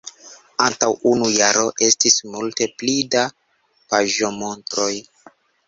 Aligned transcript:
antaŭ 0.67 0.87
unu 1.09 1.27
jaro 1.33 1.65
estis 1.89 2.17
multe 2.37 2.69
pli 2.81 2.97
da 3.17 3.29
paĝomontroj. 3.93 4.93